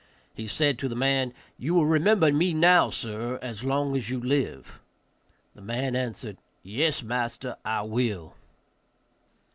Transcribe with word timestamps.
He 0.33 0.47
said 0.47 0.79
to 0.79 0.87
the 0.89 0.95
man, 0.95 1.31
"You 1.59 1.75
will 1.75 1.85
remember 1.85 2.33
me 2.33 2.55
now, 2.55 2.89
sir, 2.89 3.37
as 3.43 3.63
long 3.63 3.95
as 3.95 4.09
you 4.09 4.19
live." 4.19 4.81
The 5.53 5.61
man 5.61 5.95
answered, 5.95 6.37
"Yes, 6.63 7.03
master, 7.03 7.55
I 7.63 7.83
will." 7.83 8.33